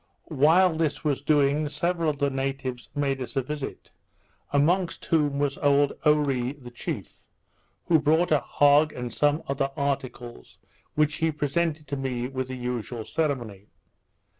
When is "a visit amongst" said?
3.35-5.05